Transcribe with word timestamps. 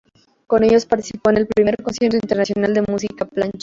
Con 0.47 0.63
ellos 0.63 0.87
participó 0.87 1.29
en 1.29 1.37
el 1.37 1.45
primer 1.45 1.77
Concierto 1.77 2.17
Internacional 2.17 2.73
de 2.73 2.81
Música 2.91 3.25
Plancha. 3.25 3.59